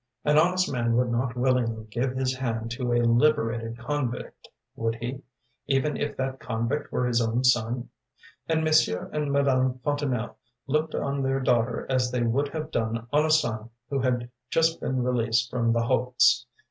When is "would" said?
0.97-1.11, 4.75-4.95, 12.23-12.47